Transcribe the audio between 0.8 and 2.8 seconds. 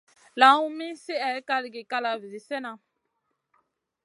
slihè kalgi kalavi zi slena.